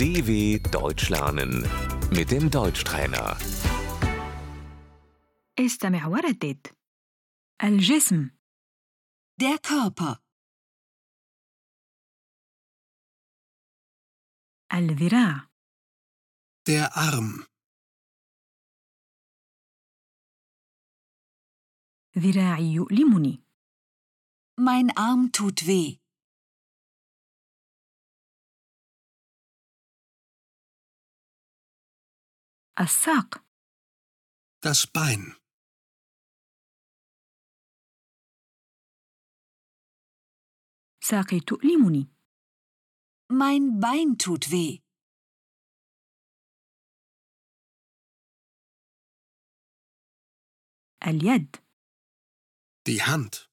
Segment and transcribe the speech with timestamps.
[0.00, 1.52] DW Deutsch lernen
[2.10, 3.36] mit dem Deutschtrainer.
[5.58, 6.66] استمع وردد
[7.62, 8.30] الجسم
[9.40, 10.16] Der Körper,
[14.72, 15.48] الذراع
[16.68, 17.46] Der Arm,
[22.18, 23.42] ذراعي يؤلمني
[24.58, 25.98] mein Arm tut weh.
[32.80, 33.46] الساق
[34.66, 35.36] das Bein,
[41.00, 42.16] ساقي تؤلمني
[43.28, 44.82] Mein Bein tut weh.
[51.06, 51.56] اليد
[52.88, 53.50] die Hand,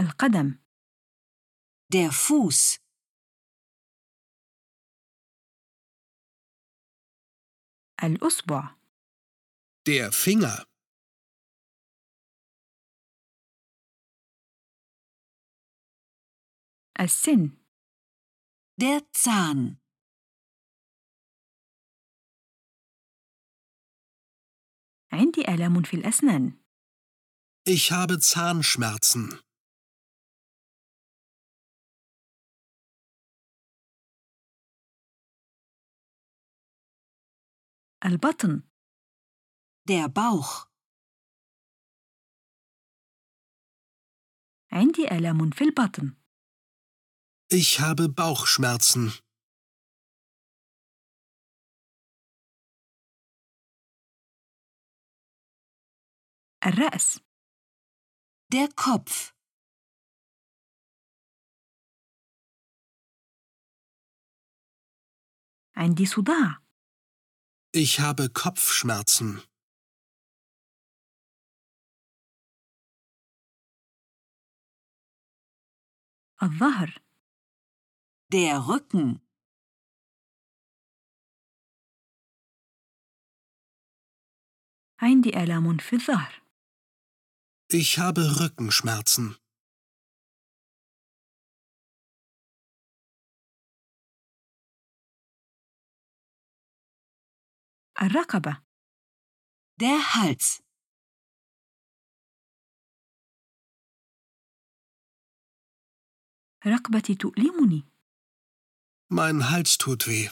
[0.00, 0.58] القدم
[1.92, 2.79] Der Fuß,
[8.04, 8.76] الأصبع
[9.88, 10.66] der Finger,
[17.00, 17.50] السن
[18.80, 19.76] der Zahn,
[25.12, 26.66] عندي آلام في الأسنان
[27.68, 29.40] ich habe Zahnschmerzen,
[38.04, 38.62] البطن
[39.88, 40.66] der Bauch,
[44.72, 46.16] عندي آلام في البطن
[47.52, 49.22] ich habe Bauchschmerzen,
[56.66, 57.20] الرأس
[58.52, 59.32] der Kopf,
[65.76, 66.59] عندي صداع
[67.72, 69.42] ich habe Kopfschmerzen,
[76.42, 76.90] الظهر
[78.32, 79.20] der Rücken,
[85.00, 86.42] عندي آلام في الظهر
[87.68, 89.36] ich habe Rückenschmerzen,
[98.02, 98.62] الرقبة
[99.82, 100.62] der Hals,
[106.66, 107.84] رقبتي تؤلمني
[109.08, 110.28] mein Hals tut weh.